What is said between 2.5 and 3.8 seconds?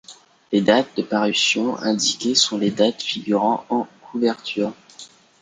les dates figurant